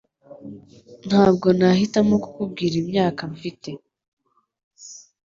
[1.07, 3.69] Ntabwo nahitamo kukubwira imyaka mfite